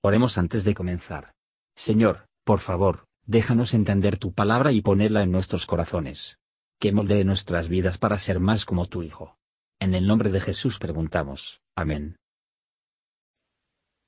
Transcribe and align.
Oremos 0.00 0.38
antes 0.38 0.64
de 0.64 0.74
comenzar. 0.74 1.32
Señor, 1.74 2.28
por 2.44 2.60
favor, 2.60 3.06
déjanos 3.26 3.74
entender 3.74 4.16
tu 4.16 4.32
palabra 4.32 4.70
y 4.70 4.80
ponerla 4.80 5.22
en 5.22 5.32
nuestros 5.32 5.66
corazones. 5.66 6.38
Que 6.78 6.92
moldee 6.92 7.24
nuestras 7.24 7.68
vidas 7.68 7.98
para 7.98 8.18
ser 8.18 8.38
más 8.38 8.64
como 8.64 8.86
tu 8.86 9.02
Hijo. 9.02 9.36
En 9.80 9.94
el 9.94 10.06
nombre 10.06 10.30
de 10.30 10.40
Jesús 10.40 10.78
preguntamos. 10.78 11.60
Amén. 11.74 12.16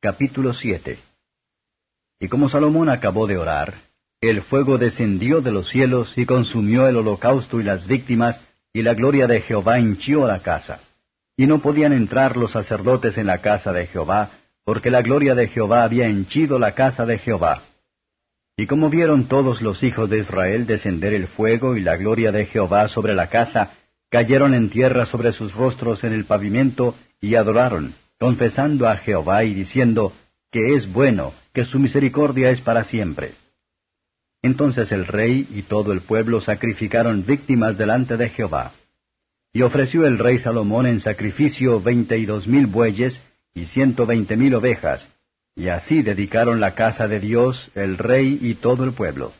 Capítulo 0.00 0.54
7 0.54 0.98
Y 2.21 2.29
como 2.29 2.49
Salomón 2.49 2.88
acabó 2.88 3.27
de 3.27 3.38
orar, 3.38 3.75
el 4.21 4.43
fuego 4.43 4.79
descendió 4.79 5.41
de 5.41 5.51
los 5.51 5.69
cielos 5.69 6.17
y 6.17 6.25
consumió 6.25 6.87
el 6.87 6.97
holocausto 6.97 7.61
y 7.61 7.65
las 7.65 7.87
víctimas, 7.87 8.41
y 8.72 8.83
la 8.83 8.95
gloria 8.95 9.27
de 9.27 9.41
Jehová 9.41 9.81
hinchió 9.81 10.27
la 10.27 10.41
casa. 10.41 10.81
Y 11.37 11.47
no 11.47 11.61
podían 11.61 11.93
entrar 11.93 12.37
los 12.37 12.53
sacerdotes 12.53 13.19
en 13.19 13.27
la 13.27 13.38
casa 13.38 13.72
de 13.72 13.87
Jehová, 13.87 14.31
porque 14.65 14.90
la 14.90 15.03
gloria 15.03 15.35
de 15.35 15.49
Jehová 15.49 15.85
había 15.85 16.06
henchido 16.06 16.59
la 16.59 16.73
casa 16.73 17.06
de 17.06 17.19
Jehová. 17.19 17.62
Y 18.57 18.67
como 18.67 18.91
vieron 18.91 19.25
todos 19.27 19.62
los 19.62 19.83
hijos 19.83 20.11
de 20.11 20.19
Israel 20.19 20.67
descender 20.67 21.15
el 21.15 21.27
fuego 21.27 21.77
y 21.77 21.80
la 21.80 21.97
gloria 21.97 22.30
de 22.30 22.47
Jehová 22.47 22.89
sobre 22.89 23.15
la 23.15 23.29
casa, 23.29 23.73
cayeron 24.11 24.55
en 24.55 24.70
tierra 24.70 25.07
sobre 25.07 25.33
sus 25.33 25.55
rostros 25.55 26.05
en 26.05 26.12
el 26.12 26.25
pavimento 26.25 26.95
y 27.20 27.37
adoraron, 27.37 27.95
confesando 28.19 28.87
a 28.89 28.97
Jehová 28.97 29.45
y 29.45 29.55
diciendo, 29.55 30.12
que 30.51 30.75
es 30.75 30.92
bueno, 30.92 31.33
que 31.53 31.65
su 31.65 31.79
misericordia 31.79 32.51
es 32.51 32.61
para 32.61 32.84
siempre. 32.84 33.33
Entonces 34.42 34.91
el 34.92 35.06
rey 35.06 35.47
y 35.55 35.62
todo 35.62 35.92
el 35.92 36.01
pueblo 36.01 36.41
sacrificaron 36.41 37.25
víctimas 37.25 37.79
delante 37.79 38.17
de 38.17 38.29
Jehová. 38.31 38.73
Y 39.53 39.62
ofreció 39.62 40.06
el 40.06 40.19
rey 40.19 40.39
Salomón 40.39 40.87
en 40.87 41.01
sacrificio 41.01 41.81
veinte 41.81 42.19
y 42.19 42.27
dos 42.27 42.47
mil 42.47 42.67
bueyes 42.67 43.20
y 43.55 43.67
ciento 43.67 44.07
veinte 44.07 44.37
mil 44.37 44.55
ovejas, 44.55 45.09
y 45.55 45.69
así 45.69 46.03
dedicaron 46.03 46.61
la 46.61 46.75
casa 46.75 47.09
de 47.09 47.21
Dios, 47.21 47.71
el 47.75 47.99
rey 47.99 48.39
y 48.41 48.55
todo 48.55 48.85
el 48.85 48.93
pueblo. 48.93 49.33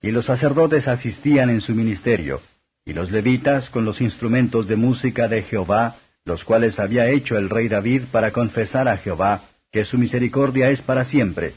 Y 0.00 0.10
los 0.10 0.26
sacerdotes 0.26 0.86
asistían 0.86 1.50
en 1.50 1.60
su 1.60 1.74
ministerio, 1.74 2.40
y 2.84 2.92
los 2.92 3.10
levitas 3.10 3.68
con 3.70 3.84
los 3.84 4.00
instrumentos 4.00 4.68
de 4.68 4.76
música 4.76 5.28
de 5.28 5.42
Jehová, 5.42 5.96
los 6.24 6.44
cuales 6.44 6.78
había 6.78 7.08
hecho 7.08 7.36
el 7.36 7.50
rey 7.50 7.68
David 7.68 8.02
para 8.12 8.30
confesar 8.30 8.86
a 8.86 8.98
Jehová, 8.98 9.42
que 9.72 9.84
su 9.84 9.98
misericordia 9.98 10.70
es 10.70 10.82
para 10.82 11.04
siempre, 11.04 11.54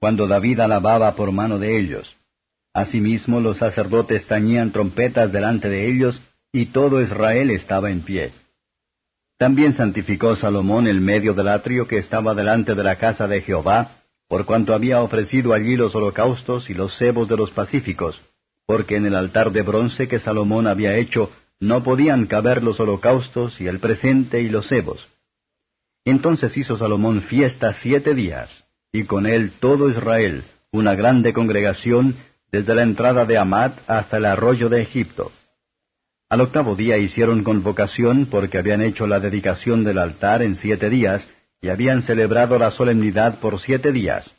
cuando 0.00 0.26
David 0.26 0.60
alababa 0.60 1.14
por 1.14 1.32
mano 1.32 1.58
de 1.58 1.78
ellos. 1.78 2.16
Asimismo 2.74 3.40
los 3.40 3.58
sacerdotes 3.58 4.26
tañían 4.26 4.72
trompetas 4.72 5.32
delante 5.32 5.68
de 5.68 5.88
ellos, 5.88 6.20
y 6.52 6.66
todo 6.66 7.02
Israel 7.02 7.50
estaba 7.50 7.90
en 7.90 8.00
pie. 8.00 8.32
También 9.38 9.72
santificó 9.72 10.34
Salomón 10.34 10.88
el 10.88 11.00
medio 11.00 11.32
del 11.32 11.48
atrio 11.48 11.86
que 11.86 11.98
estaba 11.98 12.34
delante 12.34 12.74
de 12.74 12.82
la 12.82 12.96
casa 12.96 13.28
de 13.28 13.40
Jehová, 13.40 13.92
por 14.26 14.44
cuanto 14.44 14.74
había 14.74 15.00
ofrecido 15.00 15.54
allí 15.54 15.76
los 15.76 15.94
holocaustos 15.94 16.68
y 16.68 16.74
los 16.74 16.98
cebos 16.98 17.28
de 17.28 17.36
los 17.36 17.50
pacíficos, 17.52 18.20
porque 18.66 18.96
en 18.96 19.06
el 19.06 19.14
altar 19.14 19.52
de 19.52 19.62
bronce 19.62 20.08
que 20.08 20.18
Salomón 20.18 20.66
había 20.66 20.96
hecho 20.96 21.30
no 21.60 21.84
podían 21.84 22.26
caber 22.26 22.62
los 22.64 22.80
holocaustos 22.80 23.60
y 23.60 23.68
el 23.68 23.78
presente 23.78 24.42
y 24.42 24.48
los 24.48 24.66
cebos. 24.68 25.08
Entonces 26.04 26.56
hizo 26.56 26.76
Salomón 26.76 27.22
fiesta 27.22 27.72
siete 27.74 28.14
días, 28.14 28.64
y 28.92 29.04
con 29.04 29.26
él 29.26 29.52
todo 29.60 29.88
Israel, 29.88 30.42
una 30.72 30.94
grande 30.96 31.32
congregación, 31.32 32.16
desde 32.50 32.74
la 32.74 32.82
entrada 32.82 33.24
de 33.24 33.38
Amat 33.38 33.78
hasta 33.86 34.16
el 34.16 34.24
arroyo 34.24 34.68
de 34.68 34.82
Egipto. 34.82 35.30
Al 36.30 36.42
octavo 36.42 36.76
día 36.76 36.98
hicieron 36.98 37.42
convocación 37.42 38.26
porque 38.26 38.58
habían 38.58 38.82
hecho 38.82 39.06
la 39.06 39.18
dedicación 39.18 39.82
del 39.82 39.96
altar 39.96 40.42
en 40.42 40.56
siete 40.56 40.90
días 40.90 41.26
y 41.62 41.68
habían 41.68 42.02
celebrado 42.02 42.58
la 42.58 42.70
solemnidad 42.70 43.38
por 43.40 43.58
siete 43.58 43.92
días. 43.92 44.34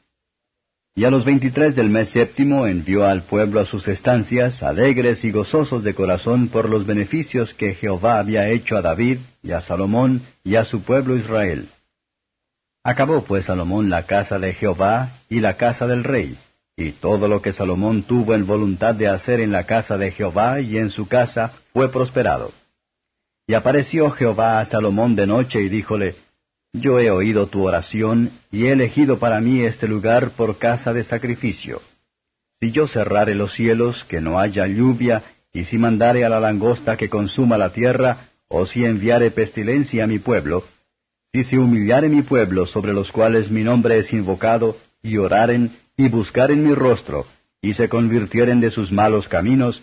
Y 0.96 1.06
a 1.06 1.10
los 1.10 1.26
veintitrés 1.26 1.76
del 1.76 1.90
mes 1.90 2.10
séptimo 2.10 2.68
envió 2.68 3.06
al 3.06 3.24
pueblo 3.24 3.60
a 3.60 3.66
sus 3.66 3.88
estancias, 3.88 4.62
alegres 4.62 5.24
y 5.24 5.32
gozosos 5.32 5.84
de 5.84 5.96
corazón 5.96 6.50
por 6.50 6.70
los 6.70 6.86
beneficios 6.86 7.54
que 7.56 7.74
Jehová 7.74 8.20
había 8.20 8.50
hecho 8.50 8.78
a 8.78 8.82
David 8.82 9.18
y 9.42 9.52
a 9.52 9.62
Salomón 9.62 10.22
y 10.44 10.56
a 10.56 10.66
su 10.66 10.82
pueblo 10.84 11.16
Israel. 11.16 11.70
Acabó 12.84 13.24
pues 13.24 13.46
Salomón 13.46 13.90
la 13.90 14.06
casa 14.06 14.38
de 14.38 14.54
Jehová 14.54 15.10
y 15.28 15.40
la 15.40 15.58
casa 15.58 15.88
del 15.88 16.04
rey, 16.04 16.38
y 16.80 16.94
todo 16.94 17.28
lo 17.28 17.42
que 17.42 17.52
Salomón 17.52 18.04
tuvo 18.04 18.34
en 18.34 18.48
voluntad 18.48 18.96
de 18.96 19.10
hacer 19.10 19.42
en 19.42 19.52
la 19.52 19.66
casa 19.66 19.98
de 19.98 20.12
Jehová 20.12 20.62
y 20.62 20.78
en 20.78 20.90
su 20.90 21.10
casa 21.10 21.52
fue 21.74 21.92
prosperado. 21.92 22.54
Y 23.46 23.54
apareció 23.54 24.10
Jehová 24.12 24.62
a 24.62 24.66
Salomón 24.66 25.16
de 25.16 25.28
noche 25.28 25.62
y 25.62 25.68
díjole, 25.68 26.16
Yo 26.72 27.00
he 27.00 27.12
oído 27.12 27.48
tu 27.48 27.68
oración 27.68 28.32
y 28.50 28.66
he 28.66 28.72
elegido 28.72 29.20
para 29.20 29.42
mí 29.42 29.62
este 29.62 29.90
lugar 29.90 30.30
por 30.32 30.58
casa 30.58 30.94
de 30.94 31.04
sacrificio. 31.04 31.82
Si 32.62 32.72
yo 32.72 32.88
cerrare 32.88 33.36
los 33.36 33.54
cielos, 33.54 34.06
que 34.06 34.22
no 34.22 34.40
haya 34.40 34.66
lluvia, 34.66 35.24
y 35.52 35.66
si 35.66 35.78
mandare 35.78 36.24
a 36.24 36.30
la 36.30 36.40
langosta 36.40 36.96
que 36.96 37.10
consuma 37.10 37.58
la 37.58 37.74
tierra, 37.74 38.30
o 38.48 38.66
si 38.66 38.86
enviare 38.86 39.32
pestilencia 39.32 40.06
a 40.06 40.08
mi 40.08 40.20
pueblo, 40.20 40.64
si 41.34 41.44
se 41.44 41.58
humillare 41.58 42.08
mi 42.08 42.22
pueblo 42.22 42.66
sobre 42.66 42.94
los 42.94 43.12
cuales 43.12 43.52
mi 43.52 43.64
nombre 43.64 43.98
es 43.98 44.14
invocado, 44.14 44.78
y 45.02 45.18
oraren, 45.18 45.72
y 46.00 46.08
buscaren 46.08 46.66
mi 46.66 46.74
rostro, 46.74 47.26
y 47.62 47.74
se 47.74 47.90
convirtieren 47.90 48.62
de 48.62 48.72
sus 48.72 48.90
malos 48.90 49.28
caminos, 49.28 49.82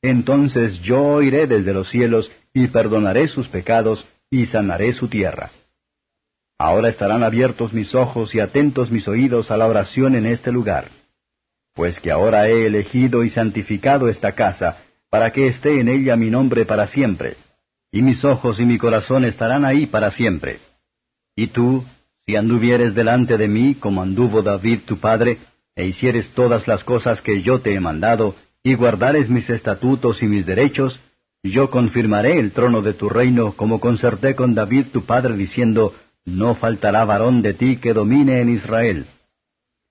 entonces 0.00 0.78
yo 0.78 1.02
oiré 1.02 1.48
desde 1.48 1.72
los 1.72 1.88
cielos, 1.90 2.30
y 2.54 2.68
perdonaré 2.68 3.26
sus 3.26 3.48
pecados, 3.48 4.06
y 4.30 4.46
sanaré 4.46 4.92
su 4.92 5.08
tierra. 5.08 5.50
Ahora 6.56 6.88
estarán 6.88 7.24
abiertos 7.24 7.72
mis 7.72 7.96
ojos 7.96 8.32
y 8.36 8.38
atentos 8.38 8.92
mis 8.92 9.08
oídos 9.08 9.50
a 9.50 9.56
la 9.56 9.66
oración 9.66 10.14
en 10.14 10.26
este 10.26 10.52
lugar. 10.52 10.86
Pues 11.74 11.98
que 11.98 12.12
ahora 12.12 12.48
he 12.48 12.66
elegido 12.66 13.24
y 13.24 13.30
santificado 13.30 14.08
esta 14.08 14.36
casa, 14.36 14.84
para 15.10 15.32
que 15.32 15.48
esté 15.48 15.80
en 15.80 15.88
ella 15.88 16.14
mi 16.14 16.30
nombre 16.30 16.64
para 16.64 16.86
siempre, 16.86 17.34
y 17.90 18.02
mis 18.02 18.24
ojos 18.24 18.60
y 18.60 18.64
mi 18.66 18.78
corazón 18.78 19.24
estarán 19.24 19.64
ahí 19.64 19.86
para 19.86 20.12
siempre. 20.12 20.60
Y 21.34 21.48
tú, 21.48 21.84
si 22.24 22.36
anduvieres 22.36 22.94
delante 22.94 23.36
de 23.36 23.48
mí 23.48 23.74
como 23.74 24.00
anduvo 24.00 24.42
David 24.42 24.82
tu 24.86 24.98
padre, 24.98 25.38
e 25.76 25.86
hicieres 25.86 26.30
todas 26.30 26.66
las 26.66 26.82
cosas 26.82 27.20
que 27.20 27.42
yo 27.42 27.60
te 27.60 27.74
he 27.74 27.80
mandado, 27.80 28.34
y 28.62 28.74
guardares 28.74 29.28
mis 29.28 29.48
estatutos 29.50 30.22
y 30.22 30.26
mis 30.26 30.46
derechos, 30.46 30.98
yo 31.42 31.70
confirmaré 31.70 32.40
el 32.40 32.50
trono 32.50 32.82
de 32.82 32.94
tu 32.94 33.08
reino 33.08 33.52
como 33.52 33.78
concerté 33.78 34.34
con 34.34 34.54
David 34.54 34.86
tu 34.92 35.02
padre 35.02 35.36
diciendo, 35.36 35.94
no 36.24 36.56
faltará 36.56 37.04
varón 37.04 37.42
de 37.42 37.54
ti 37.54 37.76
que 37.76 37.92
domine 37.92 38.40
en 38.40 38.48
Israel. 38.48 39.06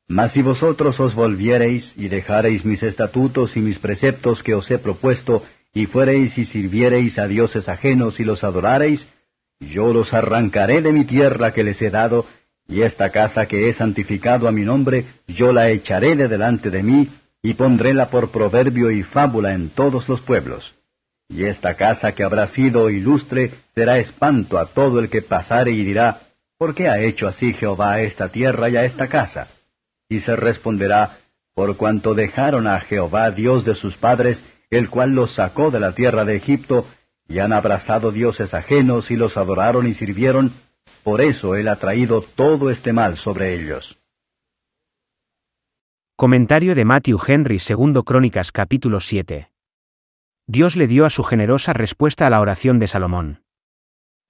Mas 0.08 0.34
si 0.34 0.42
vosotros 0.42 1.00
os 1.00 1.16
volviereis 1.16 1.94
y 1.96 2.10
dejareis 2.10 2.66
mis 2.66 2.84
estatutos 2.84 3.56
y 3.56 3.62
mis 3.62 3.80
preceptos 3.80 4.44
que 4.44 4.54
os 4.54 4.70
he 4.70 4.78
propuesto, 4.78 5.46
y 5.74 5.86
fuereis 5.86 6.38
y 6.38 6.46
sirviereis 6.46 7.18
a 7.18 7.28
dioses 7.28 7.70
ajenos 7.70 8.20
y 8.20 8.24
los 8.24 8.44
adorareis, 8.44 9.08
yo 9.60 9.94
los 9.94 10.14
arrancaré 10.14 10.82
de 10.82 10.92
mi 10.92 11.06
tierra 11.06 11.54
que 11.54 11.64
les 11.64 11.82
he 11.82 11.90
dado, 11.90 12.26
y 12.68 12.82
esta 12.82 13.12
casa 13.12 13.46
que 13.46 13.70
he 13.70 13.74
santificado 13.74 14.48
a 14.48 14.52
mi 14.52 14.64
nombre, 14.64 15.06
yo 15.28 15.52
la 15.54 15.70
echaré 15.70 16.16
de 16.16 16.28
delante 16.28 16.70
de 16.70 16.84
mí, 16.84 17.10
y 17.42 17.54
pondréla 17.54 18.10
por 18.10 18.32
proverbio 18.32 18.90
y 18.90 19.04
fábula 19.04 19.54
en 19.54 19.70
todos 19.70 20.10
los 20.10 20.20
pueblos. 20.22 20.74
Y 21.30 21.44
esta 21.44 21.76
casa 21.76 22.12
que 22.14 22.24
habrá 22.24 22.48
sido 22.48 22.90
ilustre 22.90 23.52
será 23.76 24.00
espanto 24.00 24.58
a 24.58 24.66
todo 24.66 25.00
el 25.00 25.10
que 25.10 25.22
pasare 25.22 25.72
y 25.72 25.84
dirá, 25.84 26.22
¿por 26.58 26.74
qué 26.74 26.90
ha 26.90 27.00
hecho 27.00 27.28
así 27.28 27.54
Jehová 27.54 27.94
a 27.94 28.02
esta 28.02 28.30
tierra 28.30 28.70
y 28.70 28.78
a 28.78 28.86
esta 28.86 29.08
casa? 29.08 29.48
Y 30.10 30.22
se 30.22 30.36
responderá, 30.36 31.18
por 31.54 31.78
cuanto 31.78 32.16
dejaron 32.16 32.68
a 32.68 32.80
Jehová 32.80 33.30
Dios 33.32 33.64
de 33.64 33.76
sus 33.76 33.96
padres, 33.96 34.44
el 34.72 34.90
cual 34.90 35.14
los 35.14 35.36
sacó 35.36 35.70
de 35.70 35.80
la 35.80 35.94
tierra 35.94 36.26
de 36.26 36.36
Egipto, 36.36 36.88
y 37.28 37.40
han 37.40 37.54
abrazado 37.54 38.12
dioses 38.12 38.54
ajenos 38.54 39.10
y 39.10 39.16
los 39.16 39.38
adoraron 39.38 39.88
y 39.88 39.94
sirvieron, 39.94 40.52
por 41.06 41.22
eso 41.22 41.56
Él 41.56 41.68
ha 41.68 41.76
traído 41.76 42.24
todo 42.24 42.72
este 42.72 42.92
mal 42.92 43.16
sobre 43.16 43.54
ellos. 43.54 44.02
Comentario 46.16 46.74
de 46.74 46.84
Matthew 46.84 47.20
Henry 47.28 47.60
segundo 47.60 48.02
Crónicas 48.02 48.52
capítulo 48.52 49.00
7. 49.00 49.52
Dios 50.48 50.76
le 50.76 50.88
dio 50.88 51.06
a 51.06 51.12
su 51.12 51.24
generosa 51.24 51.74
respuesta 51.74 52.26
a 52.26 52.32
la 52.32 52.42
oración 52.42 52.80
de 52.80 52.88
Salomón. 52.88 53.44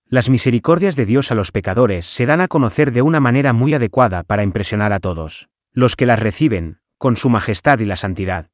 Las 0.05 0.29
misericordias 0.29 0.97
de 0.97 1.05
Dios 1.05 1.31
a 1.31 1.35
los 1.35 1.53
pecadores 1.53 2.07
se 2.07 2.25
dan 2.25 2.41
a 2.41 2.49
conocer 2.49 2.91
de 2.91 3.01
una 3.01 3.21
manera 3.21 3.53
muy 3.53 3.73
adecuada 3.73 4.23
para 4.23 4.43
impresionar 4.43 4.91
a 4.91 4.99
todos, 4.99 5.47
los 5.71 5.95
que 5.95 6.05
las 6.05 6.19
reciben, 6.19 6.79
con 6.97 7.15
su 7.15 7.29
majestad 7.29 7.79
y 7.79 7.85
la 7.85 7.95
santidad. 7.95 8.49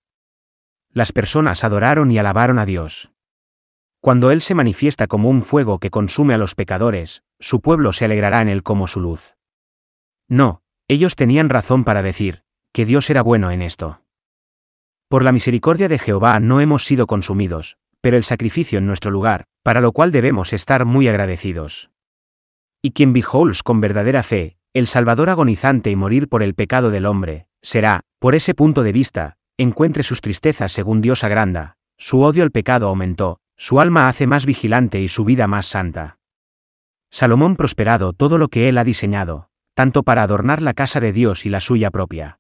Las 0.92 1.12
personas 1.12 1.64
adoraron 1.64 2.12
y 2.12 2.20
alabaron 2.20 2.60
a 2.60 2.68
Dios. 2.68 3.10
Cuando 4.02 4.32
Él 4.32 4.42
se 4.42 4.56
manifiesta 4.56 5.06
como 5.06 5.30
un 5.30 5.44
fuego 5.44 5.78
que 5.78 5.92
consume 5.92 6.34
a 6.34 6.40
los 6.40 6.56
pecadores, 6.56 7.22
su 7.40 7.62
pueblo 7.62 7.94
se 7.94 8.06
alegrará 8.06 8.42
en 8.42 8.50
Él 8.50 8.64
como 8.64 8.88
su 8.88 9.00
luz. 9.00 9.36
No, 10.28 10.64
ellos 10.88 11.16
tenían 11.16 11.50
razón 11.50 11.84
para 11.84 12.02
decir, 12.02 12.42
que 12.74 12.86
Dios 12.86 13.10
era 13.12 13.22
bueno 13.22 13.52
en 13.52 13.62
esto. 13.62 14.02
Por 15.08 15.24
la 15.24 15.32
misericordia 15.32 15.88
de 15.88 16.00
Jehová 16.00 16.40
no 16.40 16.62
hemos 16.62 16.86
sido 16.86 17.06
consumidos, 17.06 17.78
pero 18.02 18.18
el 18.18 18.24
sacrificio 18.24 18.80
en 18.80 18.88
nuestro 18.88 19.12
lugar, 19.12 19.46
para 19.62 19.82
lo 19.82 19.92
cual 19.92 20.12
debemos 20.12 20.52
estar 20.54 20.86
muy 20.86 21.08
agradecidos. 21.08 21.92
Y 22.82 22.92
quien 22.92 23.14
beholds 23.14 23.62
con 23.62 23.82
verdadera 23.82 24.24
fe, 24.24 24.58
el 24.74 24.88
Salvador 24.88 25.30
agonizante 25.30 25.92
y 25.92 25.96
morir 25.96 26.28
por 26.28 26.42
el 26.42 26.56
pecado 26.56 26.90
del 26.90 27.06
hombre, 27.06 27.46
será, 27.62 28.02
por 28.18 28.34
ese 28.34 28.56
punto 28.56 28.82
de 28.82 28.94
vista, 28.94 29.38
encuentre 29.58 30.02
sus 30.02 30.22
tristezas 30.22 30.72
según 30.72 31.02
Dios 31.02 31.24
agranda, 31.24 31.76
su 31.98 32.22
odio 32.22 32.42
al 32.42 32.52
pecado 32.52 32.88
aumentó, 32.88 33.41
su 33.62 33.80
alma 33.80 34.10
hace 34.10 34.26
más 34.26 34.48
vigilante 34.48 35.02
y 35.02 35.08
su 35.08 35.24
vida 35.24 35.46
más 35.46 35.68
santa. 35.68 36.18
Salomón 37.12 37.56
prosperado 37.56 38.12
todo 38.12 38.40
lo 38.40 38.48
que 38.48 38.68
él 38.68 38.80
ha 38.80 38.84
diseñado, 38.84 39.50
tanto 39.76 40.02
para 40.02 40.24
adornar 40.24 40.64
la 40.64 40.74
casa 40.74 41.00
de 41.00 41.14
Dios 41.14 41.46
y 41.46 41.50
la 41.50 41.60
suya 41.60 41.92
propia. 41.92 42.40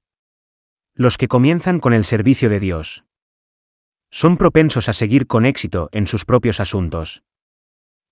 Los 0.95 1.19
que 1.19 1.27
comienzan 1.27 1.79
con 1.79 1.94
el 1.94 2.06
servicio 2.06 2.50
de 2.50 2.59
Dios 2.59 3.06
son 4.09 4.35
propensos 4.35 4.89
a 4.89 4.94
seguir 4.94 5.27
con 5.27 5.45
éxito 5.45 5.89
en 5.91 6.07
sus 6.07 6.25
propios 6.25 6.59
asuntos. 6.59 7.21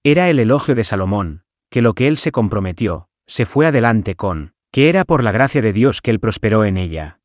Era 0.03 0.29
el 0.29 0.37
elogio 0.37 0.75
de 0.75 0.83
Salomón, 0.83 1.41
que 1.71 1.81
lo 1.81 1.95
que 1.95 2.07
él 2.07 2.15
se 2.15 2.31
comprometió, 2.31 3.09
se 3.25 3.47
fue 3.47 3.65
adelante 3.65 4.13
con, 4.13 4.53
que 4.71 4.87
era 4.87 5.03
por 5.03 5.23
la 5.23 5.31
gracia 5.31 5.63
de 5.63 5.73
Dios 5.73 6.03
que 6.03 6.11
él 6.11 6.19
prosperó 6.19 6.63
en 6.63 6.77
ella. 6.77 7.21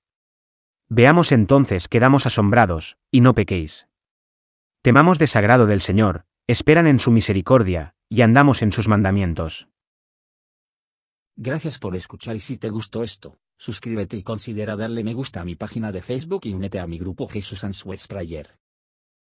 Veamos 0.89 1.31
entonces 1.31 1.89
quedamos 1.89 2.25
asombrados, 2.25 2.97
y 3.11 3.21
no 3.21 3.35
pequéis. 3.35 3.87
Temamos 4.85 5.19
desagrado 5.19 5.65
del 5.65 5.81
Señor, 5.81 6.27
esperan 6.47 6.87
en 6.87 6.99
su 6.99 7.11
misericordia, 7.11 7.95
y 8.11 8.21
andamos 8.21 8.61
en 8.61 8.71
sus 8.71 8.87
mandamientos. 8.87 9.67
Gracias 11.37 11.79
por 11.79 11.97
escuchar 11.97 12.37
y 12.37 12.41
si 12.41 12.59
te 12.59 12.69
gustó 12.69 13.03
esto, 13.03 13.39
suscríbete 13.57 14.19
y 14.19 14.23
considera 14.23 14.77
darle 14.77 15.03
me 15.03 15.15
gusta 15.15 15.41
a 15.41 15.47
mi 15.47 15.55
página 15.55 15.91
de 15.91 16.03
Facebook 16.03 16.43
y 16.45 16.53
únete 16.53 16.81
a 16.81 16.87
mi 16.87 16.99
grupo 16.99 17.27
Jesús 17.27 17.65
Answers 17.65 18.07
Prayer. 18.07 18.59